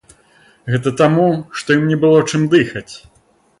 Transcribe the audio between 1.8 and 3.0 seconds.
ім не было чым дыхаць.